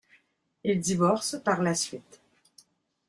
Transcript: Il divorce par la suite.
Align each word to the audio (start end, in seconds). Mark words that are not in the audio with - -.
Il 0.63 0.79
divorce 0.79 1.39
par 1.43 1.61
la 1.61 1.75
suite. 1.75 2.21